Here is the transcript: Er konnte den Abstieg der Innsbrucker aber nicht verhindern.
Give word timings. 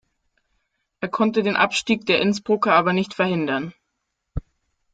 Er 1.01 1.09
konnte 1.09 1.43
den 1.43 1.55
Abstieg 1.55 2.07
der 2.07 2.21
Innsbrucker 2.21 2.73
aber 2.73 2.91
nicht 2.91 3.13
verhindern. 3.13 3.71